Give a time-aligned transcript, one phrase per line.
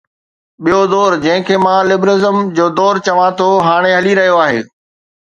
[0.63, 4.59] ٻيو دور، جنهن کي مان لبرلزم جو دور چوان ٿو، هاڻي هلي رهيو آهي.